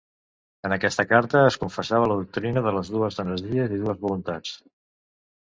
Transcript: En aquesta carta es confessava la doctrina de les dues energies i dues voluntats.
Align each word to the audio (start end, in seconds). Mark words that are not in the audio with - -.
En 0.69 0.73
aquesta 0.77 1.05
carta 1.11 1.43
es 1.49 1.57
confessava 1.65 2.09
la 2.11 2.17
doctrina 2.21 2.63
de 2.69 2.73
les 2.79 2.89
dues 2.97 3.21
energies 3.27 3.77
i 3.77 3.81
dues 3.85 4.03
voluntats. 4.07 4.57